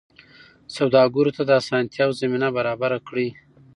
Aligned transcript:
سوداګرو 0.75 1.31
ته 1.37 1.43
د 1.45 1.51
اسانتیاوو 1.61 2.17
زمینه 2.21 2.47
برابره 2.57 2.97
کړئ. 3.07 3.29